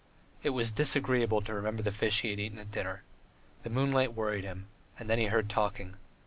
It 0.41 0.49
was 0.49 0.71
disagreeable 0.71 1.43
to 1.43 1.53
remember 1.53 1.83
the 1.83 1.91
fish 1.91 2.21
he 2.21 2.31
had 2.31 2.39
eaten 2.39 2.57
at 2.57 2.71
dinner. 2.71 3.03
The 3.61 3.69
moonlight 3.69 4.15
worried 4.15 4.43
him, 4.43 4.65
and 4.97 5.07
then 5.07 5.19
he 5.19 5.25
heard 5.27 5.47
talking. 5.47 5.95